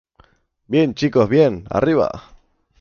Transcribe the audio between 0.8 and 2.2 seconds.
chicos, bien!¡ arriba!